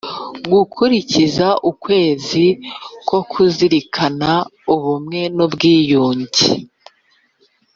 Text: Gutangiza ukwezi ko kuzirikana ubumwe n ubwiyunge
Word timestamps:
Gutangiza 0.51 1.47
ukwezi 1.71 2.45
ko 3.09 3.17
kuzirikana 3.31 4.31
ubumwe 4.73 5.21
n 5.35 5.37
ubwiyunge 5.45 6.45